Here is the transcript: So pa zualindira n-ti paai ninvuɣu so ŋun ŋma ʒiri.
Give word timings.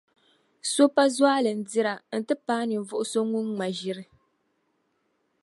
So 0.71 0.83
pa 0.95 1.05
zualindira 1.15 1.93
n-ti 2.17 2.33
paai 2.45 2.65
ninvuɣu 2.69 3.05
so 3.11 3.19
ŋun 3.31 3.45
ŋma 3.51 3.67
ʒiri. 3.77 4.05